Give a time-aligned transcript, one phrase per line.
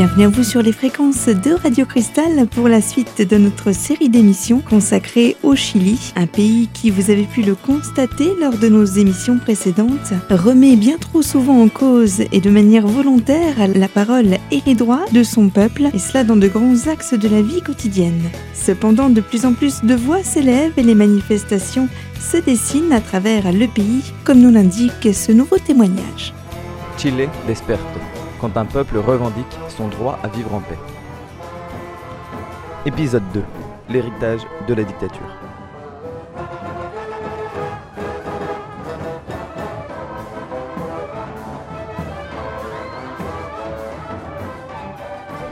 [0.00, 4.08] Bienvenue à vous sur les fréquences de Radio Cristal pour la suite de notre série
[4.08, 8.86] d'émissions consacrée au Chili, un pays qui, vous avez pu le constater lors de nos
[8.86, 14.62] émissions précédentes, remet bien trop souvent en cause et de manière volontaire la parole et
[14.64, 18.30] les droits de son peuple, et cela dans de grands axes de la vie quotidienne.
[18.54, 23.52] Cependant, de plus en plus de voix s'élèvent et les manifestations se dessinent à travers
[23.52, 26.32] le pays, comme nous l'indique ce nouveau témoignage.
[26.96, 28.09] Chile desperto
[28.40, 30.78] quand un peuple revendique son droit à vivre en paix.
[32.86, 33.42] Épisode 2.
[33.90, 35.39] L'héritage de la dictature.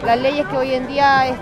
[0.08, 1.36] Hoy día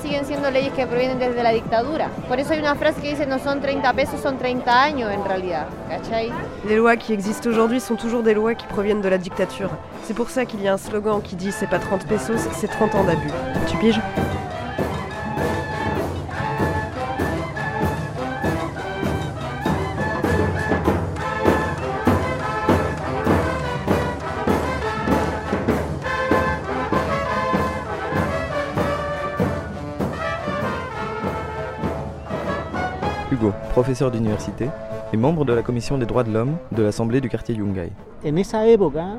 [0.00, 2.08] siguen siendo la dictadura.
[2.28, 5.24] Por eso hay una frase que dice no son 30 pesos, son 30 años en
[5.24, 5.66] realidad.
[5.88, 6.30] ¿Cachai?
[6.64, 9.70] Les lois qui existent aujourd'hui sont toujours des lois qui proviennent de la dictature.
[10.04, 12.68] C'est pour ça qu'il y a un slogan qui dit c'est pas 30 pesos, c'est
[12.68, 13.32] 30 ans d'abus.
[13.68, 14.00] Tu piges?
[33.88, 34.68] Professeur d'université
[35.14, 37.90] et membre de la commission des droits de l'homme de l'Assemblée du quartier Yungay.
[38.22, 39.16] En esa época,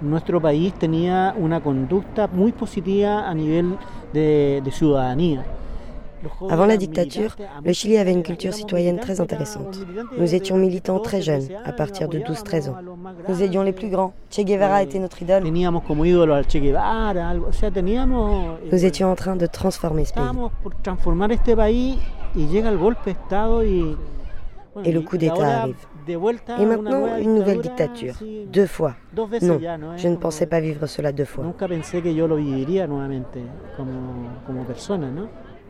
[0.00, 3.76] nuestro país tenía una conducta muy positiva a nivel
[4.12, 5.44] de, de ciudadanía.
[6.48, 9.78] Avant la dictature, le Chili avait une culture citoyenne très intéressante.
[10.18, 12.76] Nous étions militants très jeunes, à partir de 12-13 ans.
[13.28, 14.12] Nous aidions les plus grands.
[14.30, 15.42] Che Guevara était notre idole.
[15.42, 15.82] Teníamos...
[18.70, 21.98] Nous étions en train de transformer ce pays.
[24.84, 25.76] Et le coup d'État arrive.
[26.08, 26.16] Et
[26.64, 28.14] maintenant, une nouvelle dictature.
[28.52, 28.94] Deux fois.
[29.42, 29.58] Non,
[29.96, 31.44] je ne pensais pas vivre cela deux fois.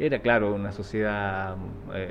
[0.02, 0.06] Eh,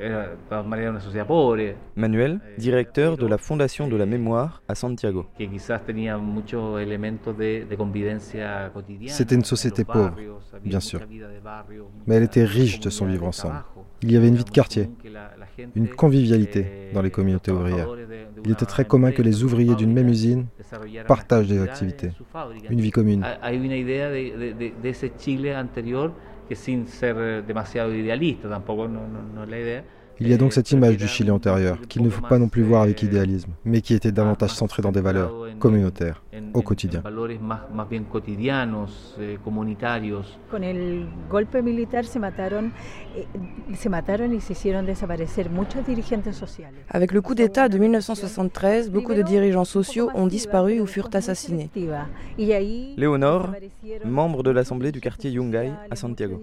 [0.02, 4.62] era de todas maneras una sociedad pobre, Manuel, directeur de la Fondation de la Mémoire
[4.70, 5.26] à Santiago.
[9.08, 10.16] C'était une société pauvre,
[10.64, 11.02] bien sûr.
[12.08, 13.62] Mais elle était riche de son vivre ensemble.
[14.04, 14.90] Il y avait une vie de quartier,
[15.76, 17.90] une convivialité eh, dans les communautés ouvrières.
[18.46, 20.46] Il était très commun que les ouvriers d'une même usine
[21.08, 22.12] partagent des activités,
[22.70, 23.26] une vie commune.
[26.56, 27.42] Hay- Hay una idea de, de- de- de ese Chile anterior que sin ser eh,
[27.48, 29.86] demasiado idealista, tampoco no, no- no es la idea.
[30.24, 32.62] Il y a donc cette image du Chili antérieur, qu'il ne faut pas non plus
[32.62, 36.22] voir avec idéalisme, mais qui était davantage más centré dans des valeurs communautaires,
[36.54, 37.02] au en- quotidien.
[39.20, 40.38] eh, comunitarios.
[40.52, 42.72] Con el golpe militar se mataron,
[43.76, 46.74] se mataron y se hicieron desaparecer muchos dirigentes sociales.
[46.90, 51.70] Avec le coup d'État de 1973, beaucoup de dirigeants sociaux ont disparu ou furent assassinés.
[52.38, 53.50] Léonore,
[54.06, 56.42] membre de l'Assemblée du quartier Yungay à Santiago.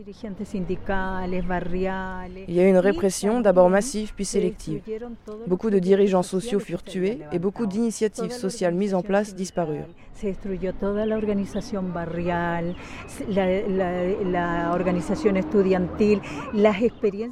[2.48, 4.74] Il y a eu une répression, también d'abord massive puis se sélective.
[4.76, 9.02] destruyeron todos los Beaucoup de dirigeants sociaux furent tués et beaucoup d'initiatives sociales mises en
[9.02, 9.86] place disparurent.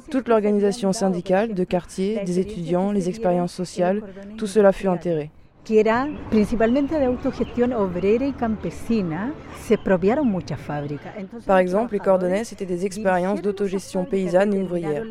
[0.09, 4.01] Toute l'organisation syndicale, de quartier, des étudiants, les expériences sociales,
[4.37, 5.31] tout cela fut enterré.
[5.67, 9.33] Que era principalmente de autogestión obrera y campesina,
[9.65, 11.13] se expropiaron muchas fábricas.
[11.45, 15.03] Par exemple, les Cordonnais, c'était des expériences d'autogestion paysanne et ouvrière.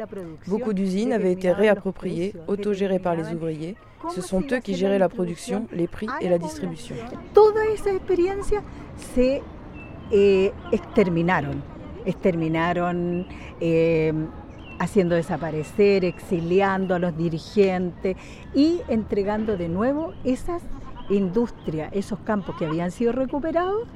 [0.46, 3.76] Beaucoup d'usines avaient été réappropriées, autogérées par les ouvriers.
[4.14, 6.96] Ce sont eux qui géraient la production, les prix et la distribution.
[7.34, 8.62] Toda esa experiencia
[9.14, 9.42] se
[10.10, 11.60] eh, exterminaron,
[12.06, 13.26] exterminaron
[13.60, 14.12] eh,
[14.78, 18.16] haciendo desaparecer, exiliando a los dirigentes
[18.54, 20.62] y entregando de nuevo esas
[21.08, 23.86] industrias, esos campos que habían sido recuperados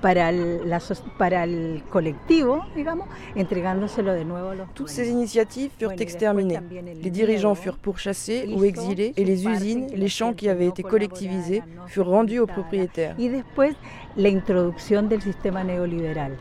[0.00, 0.80] para el, la
[1.18, 6.60] para el colectivo, digamos, entregándoselo de nuevo a los Toutes ces initiatives furent exterminées.
[7.02, 10.82] Les dirigeants furent pourchassés ou exilés et les usines, que les champs qui avaient été
[10.82, 13.14] collectivisés furent rendus aux propriétaires.
[13.18, 13.76] Y después
[14.16, 16.36] la introducción del sistema neoliberal,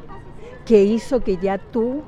[0.66, 2.02] que hizo que ya tú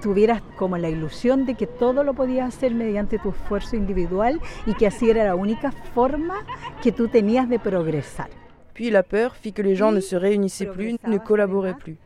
[0.00, 4.74] tuvieras como la ilusión de que todo lo podías hacer mediante tu esfuerzo individual y
[4.74, 6.44] que así era la única forma
[6.82, 8.28] que tú tenías de progresar.
[8.72, 11.96] Puis la peur fit que les gens ne se réunissaient plus, ne collaboraient plus.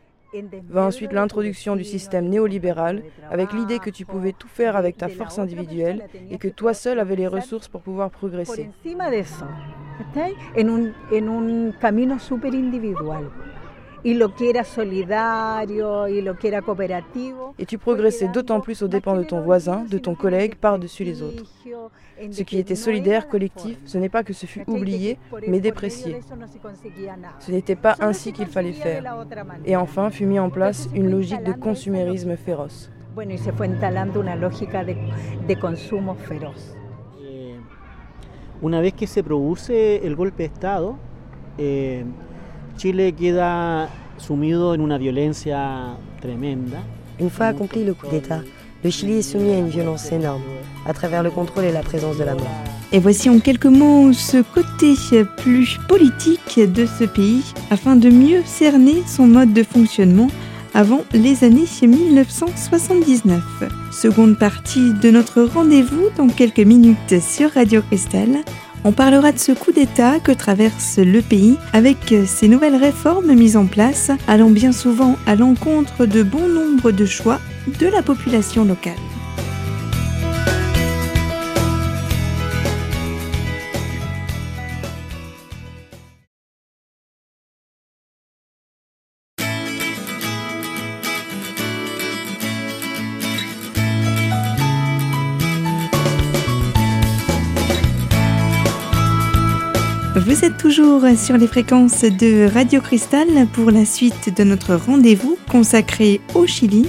[0.69, 5.09] Va ensuite l'introduction du système néolibéral, avec l'idée que tu pouvais tout faire avec ta
[5.09, 8.69] force individuelle et que toi seul avais les ressources pour pouvoir progresser.
[8.79, 9.45] encima de eso,
[14.03, 14.97] en un camino súper
[16.55, 17.43] individual.
[17.59, 21.21] Et tu progressais d'autant plus aux dépens de ton voisin, de ton collègue, par-dessus les
[21.21, 21.43] autres.
[22.31, 25.17] Ce qui était solidaire, collectif, ce n'est pas que ce fut oublié,
[25.47, 26.19] mais déprécié.
[27.39, 29.03] Ce n'était pas ainsi qu'il fallait faire.
[29.65, 32.91] Et enfin fut mis en place une logique de consumérisme féroce.
[33.13, 34.95] Bueno, y se fue instalando una lógica de,
[35.45, 36.77] de consumo feroz.
[37.21, 37.57] Eh,
[38.61, 40.95] una vez que se produce el golpe de Estado,
[41.57, 42.05] eh,
[42.81, 46.81] Chile queda sumido en una violencia tremenda.
[47.19, 48.41] Une fois accompli le coup d'État,
[48.83, 50.41] le Chili est soumis à une violence énorme,
[50.87, 52.63] à travers le contrôle et la présence de la mort.
[52.91, 54.95] Et voici en quelques mots ce côté
[55.37, 60.29] plus politique de ce pays, afin de mieux cerner son mode de fonctionnement
[60.73, 63.43] avant les années 1979.
[63.91, 68.39] Seconde partie de notre rendez-vous dans quelques minutes sur Radio Cristal.
[68.83, 73.55] On parlera de ce coup d'État que traverse le pays avec ces nouvelles réformes mises
[73.55, 77.39] en place, allant bien souvent à l'encontre de bon nombre de choix
[77.79, 78.93] de la population locale.
[100.25, 105.35] Vous êtes toujours sur les fréquences de Radio Cristal pour la suite de notre rendez-vous
[105.49, 106.87] consacré au Chili.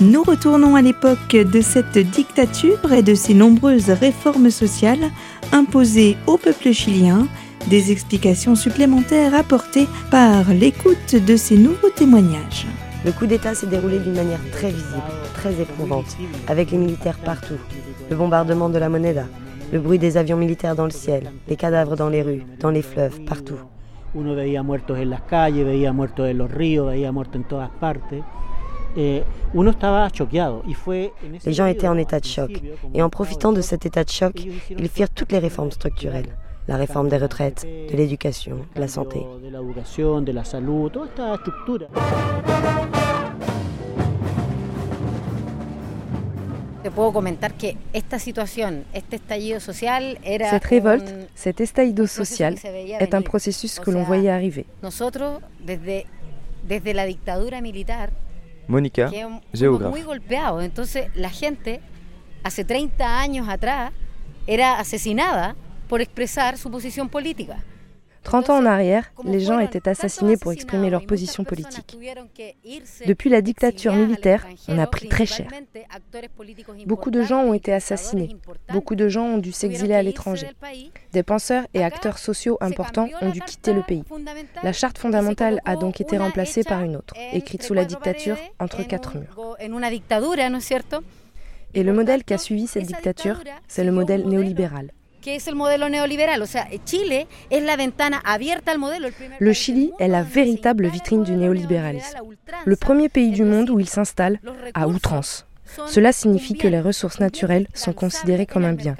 [0.00, 5.10] Nous retournons à l'époque de cette dictature et de ses nombreuses réformes sociales
[5.52, 7.28] imposées au peuple chilien,
[7.68, 12.66] des explications supplémentaires apportées par l'écoute de ces nouveaux témoignages.
[13.04, 15.02] Le coup d'État s'est déroulé d'une manière très visible,
[15.34, 16.16] très éprouvante,
[16.48, 17.58] avec les militaires partout,
[18.08, 19.26] le bombardement de la Moneda,
[19.72, 22.82] le bruit des avions militaires dans le ciel, les cadavres dans les rues, dans les
[22.82, 23.58] fleuves, partout.
[24.14, 27.70] Uno veía muertos en las calles, veía muertos en los ríos, veía muertos en todas
[27.70, 28.22] partes.
[29.54, 32.50] Uno estaba choqueado y fue en ese Les gens étaient en état de choc,
[32.92, 34.34] et en profitant de cet état de choc,
[34.70, 36.36] ils firent toutes les réformes structurelles.
[36.66, 39.24] La réforme des retraites, de l'éducation, de la santé.
[46.82, 51.60] Te puedo comentar que esta situación, este estallido social era Cette révolte, un- cet
[52.06, 54.64] proceso social, que se veía est un processus que l'on voyait arriver.
[54.80, 56.06] Nosotros, desde,
[56.66, 58.12] desde la dictadura militar,
[59.10, 59.90] fuimos géographe.
[59.90, 60.64] muy golpeados.
[60.64, 61.80] Entonces, la gente,
[62.44, 63.92] hace 30 años atrás,
[64.46, 65.56] era asesinada
[65.86, 67.62] por expresar su posición política.
[68.22, 71.98] 30 ans en arrière, les gens étaient assassinés pour exprimer leur position politique.
[73.06, 75.48] Depuis la dictature militaire, on a pris très cher.
[76.86, 78.36] Beaucoup de gens ont été assassinés.
[78.72, 80.48] Beaucoup de gens ont dû s'exiler à l'étranger.
[81.12, 84.04] Des penseurs et acteurs sociaux importants ont dû quitter le pays.
[84.62, 88.82] La charte fondamentale a donc été remplacée par une autre, écrite sous la dictature entre
[88.86, 89.56] quatre murs.
[91.72, 94.90] Et le modèle qui a suivi cette dictature, c'est le modèle néolibéral.
[95.20, 96.42] Que es el modelo neoliberal.
[96.42, 99.06] O sea, Chile es la ventana abierta al modelo.
[99.08, 102.18] El primer Le Chili est la véritable vitrine du néolibéralisme.
[102.64, 104.40] Le premier pays du monde où il s'installe
[104.74, 105.46] à outrance.
[105.86, 108.96] Cela signifie que les ressources naturelles sont considérées comme un bien.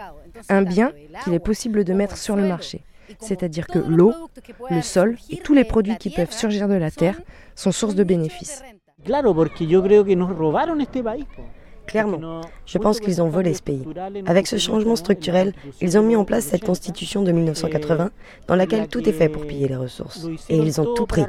[0.49, 0.93] Un bien
[1.25, 2.83] qu'il est possible de mettre sur le marché.
[3.19, 4.15] C'est-à-dire que l'eau,
[4.71, 7.21] le sol et tous les produits qui peuvent surgir de la terre
[7.57, 8.63] sont source de bénéfices.
[9.05, 11.25] Claro, porque yo creo que nos robaron este país.
[11.91, 13.85] Clairement, je pense qu'ils ont volé ce pays.
[14.27, 18.11] Avec ce changement structurel, ils ont mis en place cette constitution de 1980
[18.47, 20.29] dans laquelle tout est fait pour piller les ressources.
[20.49, 21.25] Et ils ont tout pris.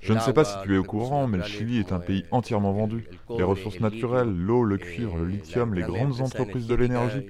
[0.00, 2.24] Je ne sais pas si tu es au courant, mais le Chili est un pays
[2.30, 3.06] entièrement vendu.
[3.36, 7.26] Les ressources naturelles, l'eau, le cuivre, le lithium, les grandes entreprises de l'énergie,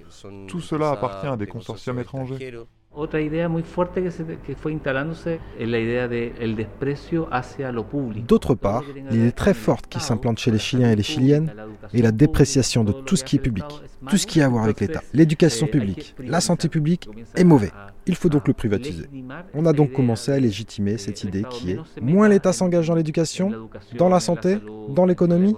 [0.46, 2.54] tout cela appartient à des consortiums étrangers.
[2.94, 7.72] Otra idea muy fuerte que, se, que fue instalándose es la idea del desprecio hacia
[7.72, 8.26] lo público.
[8.26, 11.52] D'autre part, l'idée très forte qui s'implante chez les Chiliens et les Chiliennes
[11.94, 13.64] est la dépréciation de tout ce qui est public,
[14.10, 15.00] tout ce qui a à voir avec l'État.
[15.14, 17.70] L'éducation publique, la santé publique est mauvais.
[18.06, 19.06] Il faut donc le privatiser.
[19.54, 23.70] On a donc commencé à légitimer cette idée qui est moins l'État s'engage dans l'éducation,
[23.96, 24.58] dans la santé,
[24.90, 25.56] dans l'économie,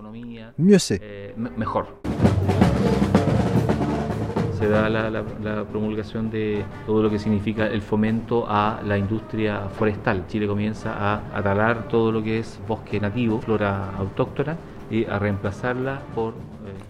[0.57, 1.01] mieux c'est.
[4.65, 4.91] Eh, me- mejor.
[4.91, 8.97] Se da la, la- la promulgación de todo lo que significa el fomento a la
[8.99, 10.25] industria forestal.
[10.29, 14.57] Chile comienza a, a talar todo lo que es bosque nativo, flora autóctona,
[14.91, 16.35] y a reemplazarla por...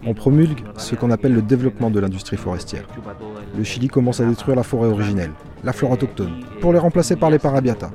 [0.05, 2.85] eh, On promulgue ce qu'on appelle le développement de l'industrie forestière.
[3.57, 5.31] Le Chili commence à détruire la forêt originelle,
[5.63, 7.91] la flore autochtone, pour les remplacer par les parabiata.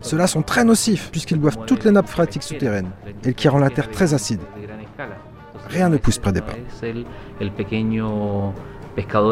[0.00, 2.90] Ceux-là sont très nocifs puisqu'ils boivent toutes les nappes phréatiques souterraines
[3.24, 4.40] et qui rend la terre très acide.
[5.72, 6.42] Rien ne pousse près des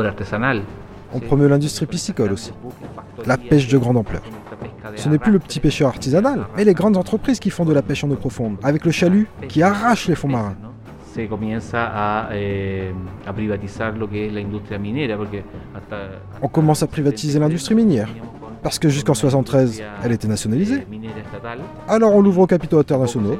[0.07, 0.63] artesanal
[1.13, 2.53] On promeut l'industrie piscicole aussi,
[3.27, 4.23] la pêche de grande ampleur.
[4.97, 7.83] Ce n'est plus le petit pêcheur artisanal, mais les grandes entreprises qui font de la
[7.83, 10.57] pêche en eau profonde, avec le chalut qui arrache les fonds marins.
[16.43, 18.09] On commence à privatiser l'industrie minière,
[18.63, 20.87] parce que jusqu'en 73, elle était nationalisée.
[21.89, 23.39] Alors on l'ouvre aux capitaux internationaux,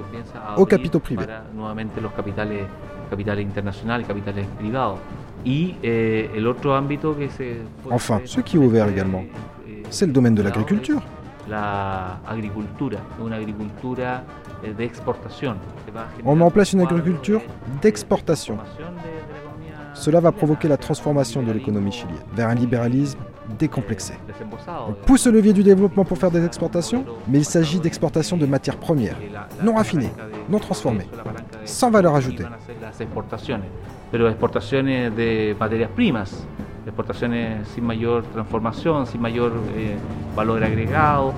[0.57, 1.27] aux capitaux privés.
[7.91, 9.25] Enfin, ce qui est ouvert également,
[9.91, 11.03] c'est le domaine de l'agriculture.
[16.25, 17.41] On met en place une agriculture
[17.81, 18.59] d'exportation.
[19.95, 23.19] Cela va provoquer la transformation de l'économie chilienne vers un libéralisme
[23.59, 24.15] décomplexé.
[24.89, 28.47] On pousse le levier du développement pour faire des exportations, mais il s'agit d'exportations de
[28.47, 29.17] matières premières,
[29.65, 30.13] non raffinées,
[30.49, 31.09] non transformées,
[31.65, 32.45] sans valeur ajoutée.
[34.11, 36.45] pero exportaciones de materias primas,
[36.85, 39.97] exportaciones sin mayor transformación, sin mayor eh,
[40.35, 41.33] valor agregado.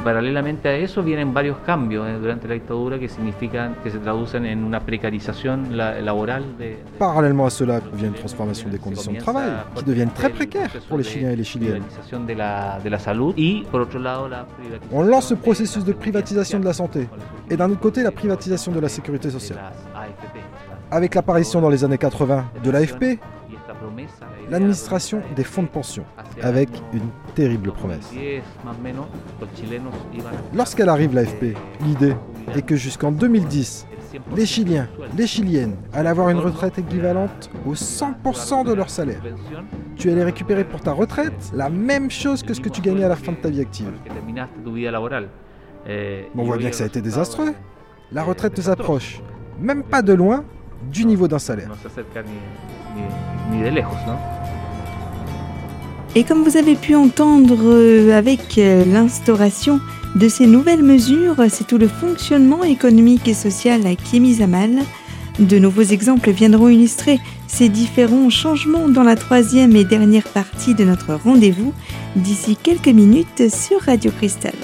[0.00, 3.98] Y, paralelamente a eso vienen varios cambios eh, durante la dictadura que significan que se
[3.98, 6.44] traducen en una precarización laboral.
[6.58, 10.70] De, Parallèlement à cela vient une transformation des conditions de travail qui deviennent très précaires
[10.88, 11.84] pour les Chiliens et les Chiliennes.
[12.26, 14.46] De la, de la salud y por otro lado la
[14.92, 17.08] On lance ce processus de privatisation de la santé
[17.48, 19.58] et d'un autre côté la privatisation de la sécurité sociale.
[20.90, 23.20] Avec l'apparition dans les années 80 de l'AFP,
[24.50, 26.04] l'administration des fonds de pension,
[26.42, 28.12] avec une terrible promesse.
[30.54, 32.14] Lorsqu'elle arrive l'AFP, l'idée
[32.54, 33.86] est que jusqu'en 2010,
[34.36, 39.22] les Chiliens, les Chiliennes allaient avoir une retraite équivalente au 100% de leur salaire.
[39.96, 43.08] Tu allais récupérer pour ta retraite la même chose que ce que tu gagnais à
[43.08, 43.92] la fin de ta vie active.
[46.36, 47.54] on voit bien que ça a été désastreux.
[48.12, 49.20] La retraite ne s'approche,
[49.60, 50.44] même pas de loin,
[50.92, 51.70] du niveau d'un salaire.
[56.16, 59.80] Et comme vous avez pu entendre euh, avec euh, l'instauration
[60.16, 64.48] de ces nouvelles mesures, c'est tout le fonctionnement économique et social qui est mis à
[64.48, 64.80] mal.
[65.38, 70.84] De nouveaux exemples viendront illustrer ces différents changements dans la troisième et dernière partie de
[70.84, 71.72] notre rendez-vous
[72.16, 74.54] d'ici quelques minutes sur Radio Cristal.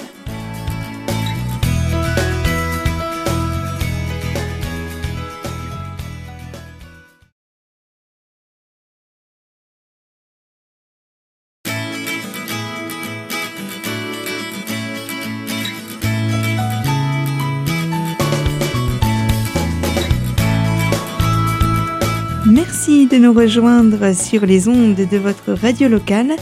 [22.67, 26.35] De nous rejoindre sur les ondes de votre radio locale.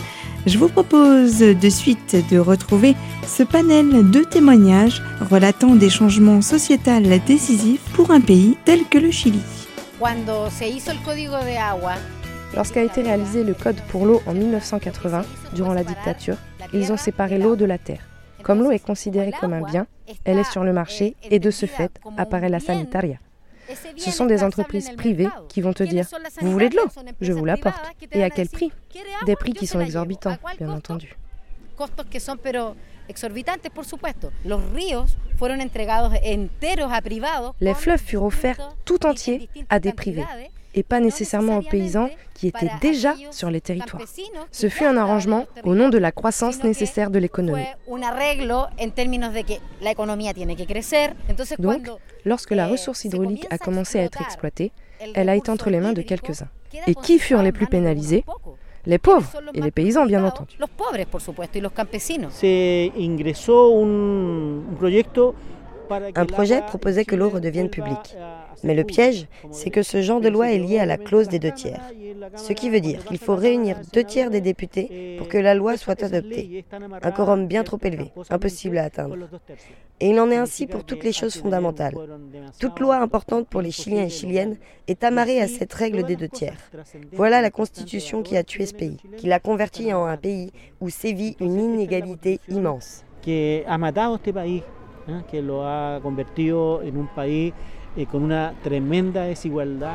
[0.48, 2.96] Je vous propose de suite de retrouver
[3.27, 9.12] ce panel de témoignages relatant des changements sociétals décisifs pour un pays tel que le
[9.12, 9.39] Chili.
[12.55, 15.22] Lorsqu'a été réalisé le Code pour l'eau en 1980,
[15.53, 16.38] durant la dictature,
[16.74, 18.01] ils ont séparé l'eau de la terre.
[18.41, 19.86] Comme l'eau est considérée comme un bien,
[20.24, 23.17] elle est sur le marché et de ce fait apparaît la sanitaria.
[23.98, 26.05] Ce sont des entreprises privées qui vont te dire
[26.41, 26.88] Vous voulez de l'eau
[27.22, 27.81] Je vous l'apporte.
[28.12, 28.72] Et à quel prix
[29.25, 31.15] Des prix qui sont exorbitants, bien entendu.
[37.62, 40.24] Les fleuves furent offerts tout entiers à des privés
[40.75, 44.03] et pas nécessairement aux paysans qui étaient déjà sur les territoires.
[44.51, 47.63] Ce fut un arrangement au nom de la croissance nécessaire de l'économie.
[51.60, 51.89] Donc,
[52.25, 54.72] lorsque la ressource hydraulique a commencé à être exploitée,
[55.13, 56.50] elle a été entre les mains de quelques-uns.
[56.88, 58.25] Et qui furent les plus pénalisés?
[58.86, 60.55] les pauvres et les paysans, bien entendu.
[66.15, 68.15] Un projet proposait que l'eau redevienne publique.
[68.63, 71.39] Mais le piège, c'est que ce genre de loi est lié à la clause des
[71.39, 71.82] deux tiers.
[72.36, 75.77] Ce qui veut dire qu'il faut réunir deux tiers des députés pour que la loi
[75.77, 76.65] soit adoptée.
[77.01, 79.18] Un quorum bien trop élevé, impossible à atteindre.
[80.00, 81.96] Et il en est ainsi pour toutes les choses fondamentales.
[82.60, 86.27] Toute loi importante pour les Chiliens et Chiliennes est amarrée à cette règle des deux
[86.27, 86.58] tiers.
[87.13, 90.51] Voilà la constitution qui a tué ce pays, qui l'a converti en un pays
[90.82, 93.04] où sévit une inégalité immense.
[95.08, 95.24] ¿Eh?
[95.30, 97.54] que lo ha convertido en un país
[97.96, 99.94] eh, con una tremenda desigualdad.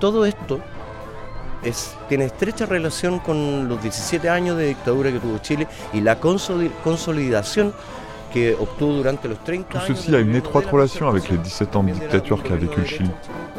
[0.00, 0.60] Todo esto
[1.62, 6.18] es, tiene estrecha relación con los 17 años de dictadura que tuvo Chile y la
[6.18, 7.72] consolidación
[8.32, 12.86] Tout ceci a une étroite relation avec les 17 ans de dictature qu'a vécu le
[12.86, 13.10] Chili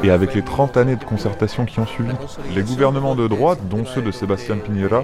[0.03, 2.13] et avec les 30 années de concertation qui ont suivi.
[2.55, 5.03] Les gouvernements de droite, dont ceux de Sébastien Piñera,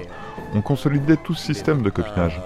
[0.56, 2.40] ont consolidé tout ce système de copinage.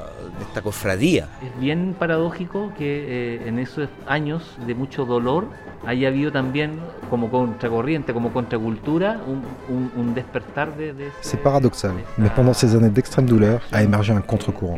[0.44, 1.28] Esta cofradía.
[1.44, 5.48] Es bien paradójico que eh, en esos años de mucho dolor
[5.86, 6.80] haya habido también
[7.10, 9.42] como contracorriente, como contracultura, un,
[9.76, 10.94] un, un despertar de...
[10.94, 14.78] de C'est paradoxal, mais pendant ces années d'extrême douleur a émergé un contre-courant.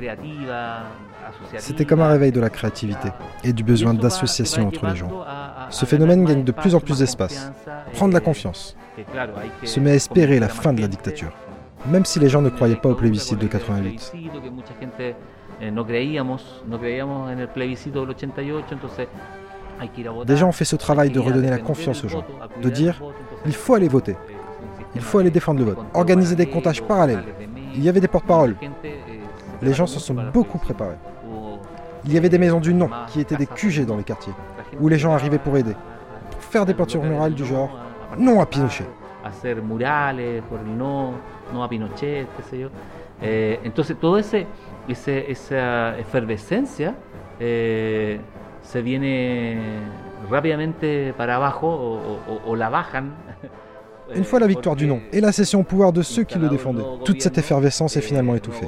[1.58, 3.10] C'était comme un réveil de la créativité
[3.44, 5.12] et du besoin d'association entre les gens.
[5.70, 7.52] Ce phénomène gagne de plus en plus d'espace,
[7.94, 8.76] prend de la confiance,
[9.64, 11.32] se met à espérer la fin de la dictature,
[11.88, 14.14] même si les gens ne croyaient pas au plébiscite de 88.
[20.26, 22.24] Des gens ont fait ce travail de redonner la confiance aux gens,
[22.62, 23.02] de dire
[23.46, 24.16] il faut aller voter,
[24.96, 27.24] il faut aller défendre le vote, organiser des comptages parallèles.
[27.76, 28.56] Il y avait des porte-paroles.
[29.62, 30.98] Les gens se sont beaucoup préparés.
[32.06, 34.34] Il y avait des maisons du non qui étaient des QG dans les quartiers,
[34.80, 35.76] où les gens arrivaient pour aider,
[36.32, 37.70] pour faire des peintures murales du genre
[38.18, 38.86] non à Pinochet.
[43.22, 44.46] Eh, entonces todo ese,
[44.88, 46.96] ese, esa efervescencia
[47.40, 48.20] eh,
[48.62, 49.58] se viene
[50.30, 53.14] rápidamente para abajo o, o, o la bajan.
[54.16, 56.50] Une fois la victoire du non et la cession au pouvoir de ceux qui le
[56.50, 58.68] défendaient, toute cette effervescence est finalement étouffée.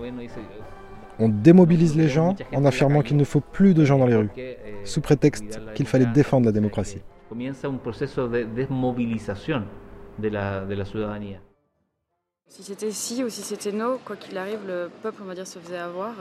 [1.20, 4.30] On démobilise les gens en affirmant qu'il ne faut plus de gens dans les rues,
[4.84, 7.02] sous prétexte qu'il fallait défendre la démocratie.
[10.18, 10.66] De la.
[12.48, 15.48] Si c'était si ou si c'était no, quoi qu'il arrive, le peuple, on va dire,
[15.48, 16.14] se faisait avoir.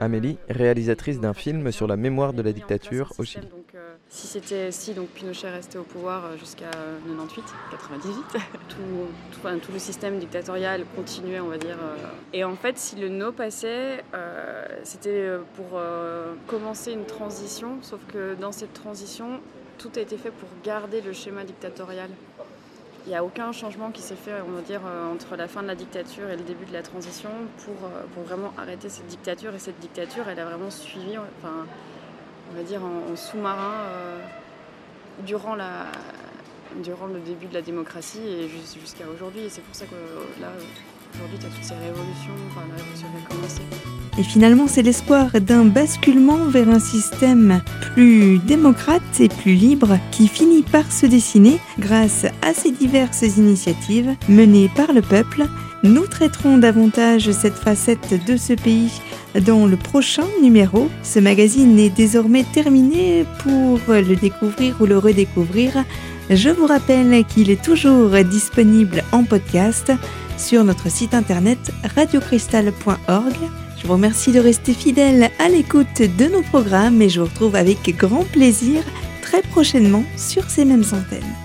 [0.00, 3.46] Amélie, réalisatrice d'un film sur la mémoire de la dictature au Chili.
[3.74, 6.70] Euh, si c'était si, donc Pinochet restait au pouvoir euh, jusqu'à
[7.06, 8.14] 98, 98,
[8.68, 8.76] tout,
[9.42, 11.78] tout, le système dictatorial continuait, on va dire.
[11.80, 11.96] Euh.
[12.32, 14.04] et en fait, si le no passait,
[14.82, 15.80] c'était pour
[16.46, 19.40] commencer une transition, sauf que dans cette transition,
[19.78, 22.10] tout a été fait pour garder le schéma dictatorial.
[23.04, 25.62] Il n'y a aucun changement qui s'est fait, on va dire, euh, entre la fin
[25.62, 27.30] de la dictature et le début de la transition
[27.64, 29.52] pour, euh, pour vraiment arrêter cette dictature.
[29.54, 31.66] Et cette dictature, elle a vraiment suivi, enfin,
[32.52, 34.18] on va dire, en, sous-marin euh,
[35.26, 35.86] durant, la,
[36.76, 39.42] durant le début de la démocratie et jusqu'à aujourd'hui.
[39.42, 40.50] Et c'est pour ça que là,
[41.14, 43.62] aujourd'hui, tu as enfin, la révolution qui a commencé.
[44.18, 47.62] Et finalement, c'est l'espoir d'un basculement vers un système
[47.94, 54.14] plus démocrate et plus libre qui finit par se dessiner grâce à ces diverses initiatives
[54.28, 55.46] menées par le peuple.
[55.82, 58.92] Nous traiterons davantage cette facette de ce pays
[59.40, 60.88] dans le prochain numéro.
[61.02, 65.84] Ce magazine est désormais terminé pour le découvrir ou le redécouvrir.
[66.30, 69.92] Je vous rappelle qu'il est toujours disponible en podcast
[70.42, 71.58] sur notre site internet
[71.94, 73.36] radiocristal.org.
[73.80, 77.54] Je vous remercie de rester fidèle à l'écoute de nos programmes et je vous retrouve
[77.54, 78.82] avec grand plaisir
[79.22, 81.41] très prochainement sur ces mêmes antennes.